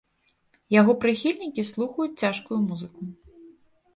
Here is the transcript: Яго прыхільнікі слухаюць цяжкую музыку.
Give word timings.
Яго 0.79 0.93
прыхільнікі 1.01 1.65
слухаюць 1.71 2.15
цяжкую 2.21 2.59
музыку. 2.69 3.01